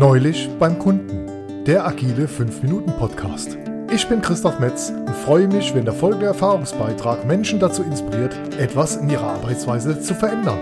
Neulich 0.00 0.48
beim 0.58 0.78
Kunden, 0.78 1.66
der 1.66 1.84
agile 1.84 2.24
5-Minuten-Podcast. 2.24 3.58
Ich 3.92 4.08
bin 4.08 4.22
Christoph 4.22 4.58
Metz 4.58 4.88
und 4.88 5.14
freue 5.14 5.46
mich, 5.46 5.74
wenn 5.74 5.84
der 5.84 5.92
folgende 5.92 6.24
Erfahrungsbeitrag 6.24 7.26
Menschen 7.26 7.60
dazu 7.60 7.82
inspiriert, 7.82 8.34
etwas 8.56 8.96
in 8.96 9.10
ihrer 9.10 9.34
Arbeitsweise 9.34 10.00
zu 10.00 10.14
verändern. 10.14 10.58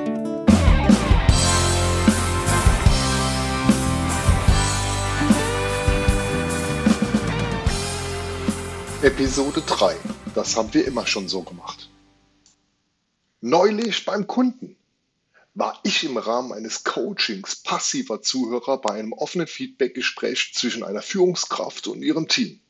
Episode 9.02 9.62
3. 9.64 9.95
Das 10.34 10.57
haben 10.57 10.75
wir 10.75 10.84
immer 10.84 11.07
schon 11.07 11.29
so 11.29 11.43
gemacht. 11.43 11.89
Neulich 13.41 14.05
beim 14.05 14.27
Kunden 14.27 14.75
war 15.59 15.80
ich 15.82 16.04
im 16.04 16.16
Rahmen 16.16 16.52
eines 16.52 16.84
Coachings 16.84 17.56
passiver 17.56 18.22
Zuhörer 18.22 18.80
bei 18.80 18.90
einem 18.90 19.12
offenen 19.12 19.48
Feedbackgespräch 19.48 20.53
zwischen 20.54 20.85
einer 20.85 21.03
Führungskraft 21.03 21.89
und 21.89 22.00
ihrem 22.03 22.29
Team. 22.29 22.61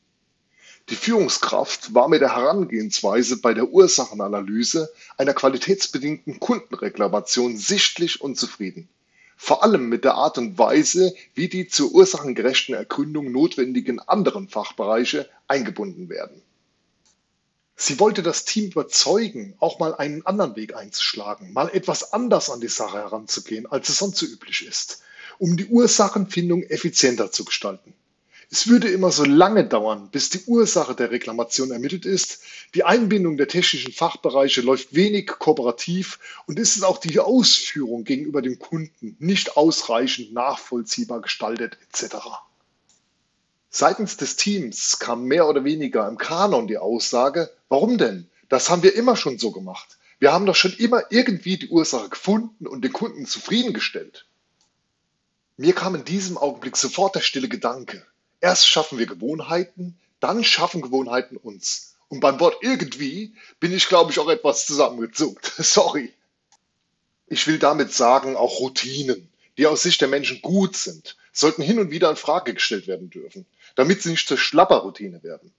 Die 0.89 0.95
Führungskraft 0.95 1.93
war 1.93 2.09
mit 2.09 2.21
der 2.21 2.35
Herangehensweise 2.35 3.41
bei 3.41 3.53
der 3.53 3.69
Ursachenanalyse 3.69 4.91
einer 5.17 5.35
qualitätsbedingten 5.35 6.39
Kundenreklamation 6.39 7.57
sichtlich 7.57 8.21
unzufrieden. 8.21 8.89
Vor 9.37 9.61
allem 9.61 9.87
mit 9.87 10.03
der 10.03 10.15
Art 10.15 10.39
und 10.39 10.57
Weise, 10.57 11.13
wie 11.35 11.47
die 11.47 11.67
zur 11.67 11.91
ursachengerechten 11.91 12.73
Ergründung 12.73 13.31
notwendigen 13.31 13.99
anderen 13.99 14.49
Fachbereiche 14.49 15.29
eingebunden 15.47 16.09
werden. 16.09 16.41
Sie 17.81 17.97
wollte 17.97 18.21
das 18.21 18.43
Team 18.43 18.65
überzeugen, 18.65 19.55
auch 19.59 19.79
mal 19.79 19.95
einen 19.95 20.25
anderen 20.25 20.57
Weg 20.57 20.75
einzuschlagen, 20.75 21.53
mal 21.53 21.69
etwas 21.69 22.11
anders 22.11 22.49
an 22.49 22.59
die 22.59 22.67
Sache 22.67 22.97
heranzugehen, 22.97 23.67
als 23.67 23.87
es 23.87 23.99
sonst 23.99 24.17
so 24.17 24.25
üblich 24.25 24.67
ist, 24.67 25.01
um 25.37 25.55
die 25.55 25.67
Ursachenfindung 25.67 26.63
effizienter 26.63 27.31
zu 27.31 27.45
gestalten. 27.45 27.93
Es 28.51 28.67
würde 28.67 28.89
immer 28.89 29.13
so 29.13 29.23
lange 29.23 29.65
dauern, 29.65 30.09
bis 30.11 30.29
die 30.29 30.43
Ursache 30.45 30.93
der 30.93 31.11
Reklamation 31.11 31.71
ermittelt 31.71 32.05
ist. 32.05 32.41
Die 32.75 32.83
Einbindung 32.83 33.37
der 33.37 33.47
technischen 33.47 33.93
Fachbereiche 33.93 34.59
läuft 34.59 34.93
wenig 34.93 35.27
kooperativ 35.27 36.19
und 36.47 36.59
ist 36.59 36.83
auch 36.83 36.97
die 36.97 37.17
Ausführung 37.21 38.03
gegenüber 38.03 38.41
dem 38.41 38.59
Kunden 38.59 39.15
nicht 39.19 39.55
ausreichend 39.55 40.33
nachvollziehbar 40.33 41.21
gestaltet 41.21 41.77
etc. 41.87 42.17
Seitens 43.71 44.17
des 44.17 44.35
Teams 44.35 44.97
kam 44.97 45.25
mehr 45.25 45.47
oder 45.47 45.63
weniger 45.63 46.07
im 46.07 46.17
Kanon 46.17 46.67
die 46.67 46.79
Aussage, 46.79 47.51
warum 47.67 47.99
denn? 47.99 48.27
Das 48.49 48.71
haben 48.71 48.81
wir 48.81 48.95
immer 48.95 49.15
schon 49.15 49.37
so 49.37 49.51
gemacht. 49.51 49.99
Wir 50.17 50.33
haben 50.33 50.47
doch 50.47 50.55
schon 50.55 50.73
immer 50.73 51.03
irgendwie 51.11 51.57
die 51.57 51.69
Ursache 51.69 52.09
gefunden 52.09 52.65
und 52.65 52.81
den 52.81 52.91
Kunden 52.91 53.27
zufriedengestellt. 53.27 54.25
Mir 55.55 55.73
kam 55.73 55.93
in 55.93 56.03
diesem 56.03 56.37
Augenblick 56.37 56.77
sofort 56.77 57.13
der 57.13 57.21
stille 57.21 57.47
Gedanke. 57.47 58.03
Erst 58.41 58.67
schaffen 58.67 58.97
wir 58.97 59.05
Gewohnheiten, 59.05 59.99
dann 60.19 60.43
schaffen 60.43 60.81
Gewohnheiten 60.81 61.37
uns. 61.37 61.95
Und 62.07 62.21
beim 62.21 62.39
Wort 62.39 62.57
irgendwie 62.61 63.35
bin 63.59 63.71
ich, 63.71 63.87
glaube 63.87 64.11
ich, 64.11 64.17
auch 64.17 64.29
etwas 64.29 64.65
zusammengezuckt. 64.65 65.45
Sorry. 65.57 66.11
Ich 67.27 67.45
will 67.45 67.59
damit 67.59 67.93
sagen, 67.93 68.35
auch 68.35 68.59
Routinen, 68.59 69.29
die 69.59 69.67
aus 69.67 69.83
Sicht 69.83 70.01
der 70.01 70.07
Menschen 70.07 70.41
gut 70.41 70.75
sind, 70.75 71.17
sollten 71.31 71.61
hin 71.61 71.77
und 71.77 71.91
wieder 71.91 72.09
in 72.09 72.15
Frage 72.15 72.55
gestellt 72.55 72.87
werden 72.87 73.11
dürfen 73.11 73.45
damit 73.79 74.01
sie 74.01 74.09
nicht 74.09 74.27
zur 74.27 74.37
Schlapperroutine 74.37 75.23
werden. 75.23 75.53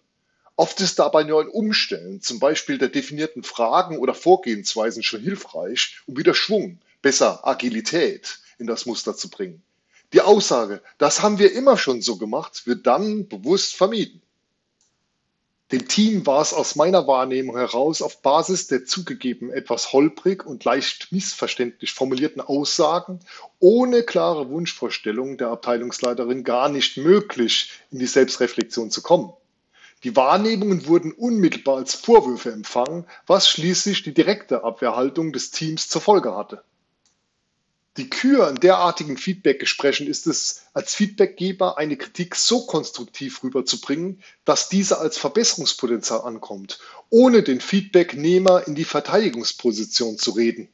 Oft 0.54 0.78
ist 0.82 0.98
dabei 0.98 1.22
nur 1.22 1.40
ein 1.40 1.48
Umstellen, 1.48 2.20
zum 2.20 2.38
Beispiel 2.38 2.76
der 2.76 2.90
definierten 2.90 3.42
Fragen 3.42 3.96
oder 3.96 4.12
Vorgehensweisen 4.12 5.02
schon 5.02 5.22
hilfreich, 5.22 6.02
um 6.04 6.18
wieder 6.18 6.34
Schwung, 6.34 6.82
besser 7.00 7.48
Agilität 7.48 8.40
in 8.58 8.66
das 8.66 8.84
Muster 8.84 9.16
zu 9.16 9.30
bringen. 9.30 9.62
Die 10.12 10.20
Aussage, 10.20 10.82
das 10.98 11.22
haben 11.22 11.38
wir 11.38 11.54
immer 11.54 11.78
schon 11.78 12.02
so 12.02 12.18
gemacht, 12.18 12.66
wird 12.66 12.86
dann 12.86 13.26
bewusst 13.26 13.74
vermieden. 13.74 14.20
Dem 15.72 15.86
Team 15.86 16.26
war 16.26 16.42
es 16.42 16.52
aus 16.52 16.74
meiner 16.74 17.06
Wahrnehmung 17.06 17.56
heraus 17.56 18.02
auf 18.02 18.22
Basis 18.22 18.66
der 18.66 18.86
zugegeben 18.86 19.52
etwas 19.52 19.92
holprig 19.92 20.44
und 20.44 20.64
leicht 20.64 21.12
missverständlich 21.12 21.92
formulierten 21.92 22.40
Aussagen 22.40 23.20
ohne 23.60 24.02
klare 24.02 24.50
Wunschvorstellungen 24.50 25.38
der 25.38 25.48
Abteilungsleiterin 25.50 26.42
gar 26.42 26.68
nicht 26.68 26.96
möglich, 26.96 27.70
in 27.92 28.00
die 28.00 28.06
Selbstreflexion 28.06 28.90
zu 28.90 29.00
kommen. 29.00 29.32
Die 30.02 30.16
Wahrnehmungen 30.16 30.88
wurden 30.88 31.12
unmittelbar 31.12 31.76
als 31.76 31.94
Vorwürfe 31.94 32.50
empfangen, 32.50 33.06
was 33.28 33.48
schließlich 33.48 34.02
die 34.02 34.14
direkte 34.14 34.64
Abwehrhaltung 34.64 35.32
des 35.32 35.52
Teams 35.52 35.88
zur 35.88 36.00
Folge 36.00 36.34
hatte. 36.34 36.64
Die 37.96 38.08
Kür 38.08 38.48
in 38.48 38.54
derartigen 38.54 39.16
Feedbackgesprächen 39.16 40.06
ist 40.06 40.26
es, 40.28 40.62
als 40.72 40.94
Feedbackgeber 40.94 41.76
eine 41.76 41.96
Kritik 41.96 42.36
so 42.36 42.64
konstruktiv 42.66 43.42
rüberzubringen, 43.42 44.22
dass 44.44 44.68
diese 44.68 44.98
als 44.98 45.18
Verbesserungspotenzial 45.18 46.20
ankommt, 46.20 46.78
ohne 47.10 47.42
den 47.42 47.60
Feedbacknehmer 47.60 48.66
in 48.66 48.76
die 48.76 48.84
Verteidigungsposition 48.84 50.18
zu 50.18 50.30
reden. 50.30 50.68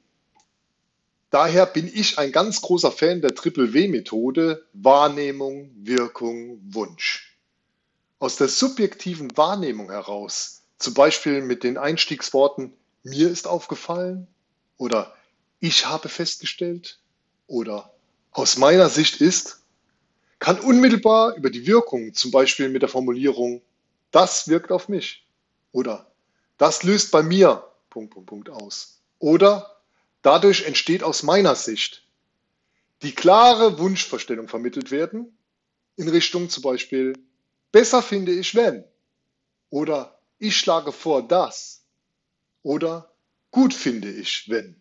Daher 1.30 1.66
bin 1.66 1.90
ich 1.92 2.18
ein 2.18 2.32
ganz 2.32 2.60
großer 2.60 2.92
Fan 2.92 3.22
der 3.22 3.34
Triple-W-Methode 3.34 4.66
Wahrnehmung, 4.74 5.70
Wirkung, 5.76 6.60
Wunsch. 6.68 7.38
Aus 8.18 8.36
der 8.36 8.48
subjektiven 8.48 9.36
Wahrnehmung 9.36 9.90
heraus, 9.90 10.62
zum 10.78 10.94
Beispiel 10.94 11.40
mit 11.40 11.64
den 11.64 11.78
Einstiegsworten 11.78 12.74
mir 13.02 13.30
ist 13.30 13.46
aufgefallen 13.46 14.26
oder 14.76 15.16
ich 15.60 15.86
habe 15.86 16.08
festgestellt 16.08 16.98
oder 17.46 17.92
aus 18.32 18.56
meiner 18.56 18.88
Sicht 18.88 19.20
ist, 19.20 19.62
kann 20.38 20.60
unmittelbar 20.60 21.34
über 21.36 21.50
die 21.50 21.66
Wirkung, 21.66 22.12
zum 22.14 22.30
Beispiel 22.30 22.68
mit 22.68 22.82
der 22.82 22.88
Formulierung, 22.88 23.62
das 24.10 24.48
wirkt 24.48 24.70
auf 24.70 24.88
mich 24.88 25.26
oder 25.72 26.10
das 26.58 26.82
löst 26.82 27.10
bei 27.10 27.22
mir 27.22 27.64
Punkt, 27.90 28.12
Punkt, 28.12 28.28
Punkt 28.28 28.50
aus. 28.50 29.00
Oder 29.18 29.80
dadurch 30.22 30.64
entsteht 30.66 31.02
aus 31.02 31.22
meiner 31.22 31.54
Sicht 31.54 32.02
die 33.02 33.14
klare 33.14 33.78
Wunschvorstellung 33.78 34.48
vermittelt 34.48 34.90
werden 34.90 35.36
in 35.96 36.08
Richtung 36.08 36.48
zum 36.50 36.62
Beispiel 36.62 37.14
besser 37.72 38.02
finde 38.02 38.32
ich 38.32 38.54
wenn. 38.54 38.84
Oder 39.70 40.18
ich 40.38 40.56
schlage 40.56 40.92
vor 40.92 41.26
das. 41.26 41.84
Oder 42.62 43.10
gut 43.50 43.72
finde 43.72 44.10
ich 44.10 44.48
wenn. 44.48 44.80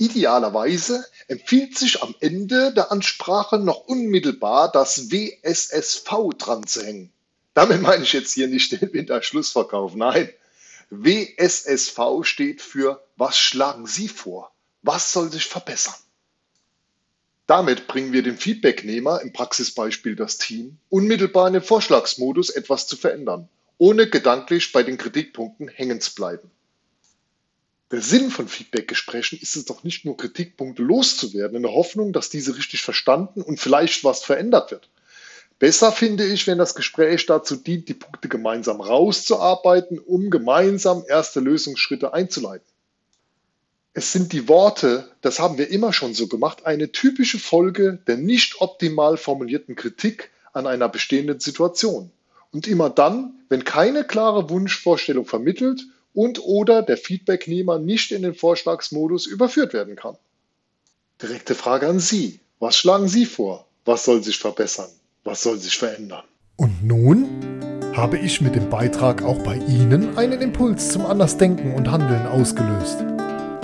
Idealerweise 0.00 1.04
empfiehlt 1.28 1.76
sich 1.76 2.02
am 2.02 2.14
Ende 2.20 2.72
der 2.72 2.90
Ansprache 2.90 3.58
noch 3.58 3.84
unmittelbar 3.84 4.72
das 4.72 5.10
WSSV 5.10 6.08
dran 6.38 6.66
zu 6.66 6.82
hängen. 6.82 7.12
Damit 7.52 7.82
meine 7.82 8.04
ich 8.04 8.14
jetzt 8.14 8.32
hier 8.32 8.48
nicht 8.48 8.72
den 8.72 8.94
Winterschlussverkauf, 8.94 9.94
nein. 9.94 10.30
WSSV 10.88 11.98
steht 12.22 12.62
für 12.62 13.04
Was 13.18 13.38
schlagen 13.38 13.86
Sie 13.86 14.08
vor? 14.08 14.50
Was 14.80 15.12
soll 15.12 15.30
sich 15.30 15.44
verbessern? 15.44 15.96
Damit 17.46 17.86
bringen 17.86 18.14
wir 18.14 18.22
den 18.22 18.38
Feedbacknehmer, 18.38 19.20
im 19.20 19.34
Praxisbeispiel 19.34 20.16
das 20.16 20.38
Team, 20.38 20.78
unmittelbar 20.88 21.48
in 21.48 21.52
den 21.52 21.62
Vorschlagsmodus 21.62 22.48
etwas 22.48 22.86
zu 22.86 22.96
verändern, 22.96 23.50
ohne 23.76 24.08
gedanklich 24.08 24.72
bei 24.72 24.82
den 24.82 24.96
Kritikpunkten 24.96 25.68
hängen 25.68 26.00
zu 26.00 26.14
bleiben. 26.14 26.50
Der 27.90 28.02
Sinn 28.02 28.30
von 28.30 28.46
Feedbackgesprächen 28.46 29.38
ist 29.40 29.56
es 29.56 29.64
doch 29.64 29.82
nicht 29.82 30.04
nur 30.04 30.16
Kritikpunkte 30.16 30.82
loszuwerden, 30.82 31.56
in 31.56 31.62
der 31.62 31.72
Hoffnung, 31.72 32.12
dass 32.12 32.30
diese 32.30 32.56
richtig 32.56 32.82
verstanden 32.82 33.42
und 33.42 33.58
vielleicht 33.58 34.04
was 34.04 34.22
verändert 34.22 34.70
wird. 34.70 34.88
Besser 35.58 35.90
finde 35.90 36.24
ich, 36.24 36.46
wenn 36.46 36.56
das 36.56 36.74
Gespräch 36.74 37.26
dazu 37.26 37.56
dient, 37.56 37.88
die 37.88 37.94
Punkte 37.94 38.28
gemeinsam 38.28 38.80
rauszuarbeiten, 38.80 39.98
um 39.98 40.30
gemeinsam 40.30 41.04
erste 41.06 41.40
Lösungsschritte 41.40 42.14
einzuleiten. 42.14 42.66
Es 43.92 44.12
sind 44.12 44.32
die 44.32 44.48
Worte, 44.48 45.10
das 45.20 45.40
haben 45.40 45.58
wir 45.58 45.68
immer 45.68 45.92
schon 45.92 46.14
so 46.14 46.28
gemacht, 46.28 46.64
eine 46.64 46.92
typische 46.92 47.40
Folge 47.40 48.00
der 48.06 48.16
nicht 48.16 48.60
optimal 48.60 49.16
formulierten 49.16 49.74
Kritik 49.74 50.30
an 50.52 50.68
einer 50.68 50.88
bestehenden 50.88 51.40
Situation. 51.40 52.10
Und 52.52 52.68
immer 52.68 52.88
dann, 52.88 53.34
wenn 53.48 53.64
keine 53.64 54.04
klare 54.04 54.48
Wunschvorstellung 54.48 55.26
vermittelt 55.26 55.82
und 56.14 56.42
oder 56.42 56.82
der 56.82 56.96
Feedbacknehmer 56.96 57.78
nicht 57.78 58.12
in 58.12 58.22
den 58.22 58.34
Vorschlagsmodus 58.34 59.26
überführt 59.26 59.72
werden 59.72 59.96
kann. 59.96 60.16
Direkte 61.22 61.54
Frage 61.54 61.86
an 61.88 62.00
Sie. 62.00 62.40
Was 62.58 62.76
schlagen 62.76 63.08
Sie 63.08 63.26
vor? 63.26 63.66
Was 63.84 64.04
soll 64.04 64.22
sich 64.22 64.38
verbessern? 64.38 64.90
Was 65.24 65.42
soll 65.42 65.58
sich 65.58 65.76
verändern? 65.76 66.24
Und 66.56 66.84
nun 66.84 67.26
habe 67.94 68.18
ich 68.18 68.40
mit 68.40 68.54
dem 68.54 68.68
Beitrag 68.70 69.22
auch 69.22 69.38
bei 69.42 69.56
Ihnen 69.56 70.16
einen 70.16 70.40
Impuls 70.40 70.90
zum 70.90 71.06
Andersdenken 71.06 71.74
und 71.74 71.90
Handeln 71.90 72.26
ausgelöst. 72.26 73.04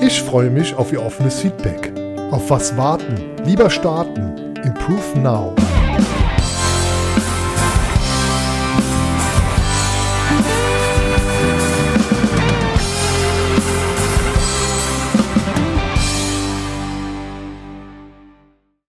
Ich 0.00 0.20
freue 0.20 0.50
mich 0.50 0.74
auf 0.74 0.92
Ihr 0.92 1.02
offenes 1.02 1.40
Feedback. 1.40 1.92
Auf 2.30 2.50
was 2.50 2.76
warten? 2.76 3.36
Lieber 3.44 3.70
starten. 3.70 4.54
Improve 4.64 5.18
now. 5.20 5.54